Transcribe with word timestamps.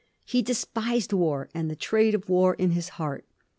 He 0.25 0.41
despised 0.41 1.13
war 1.13 1.47
and 1.53 1.69
the 1.69 1.75
trade 1.75 2.15
of 2.15 2.27
war 2.27 2.55
in 2.55 2.71
his 2.71 2.89
heart. 2.97 3.23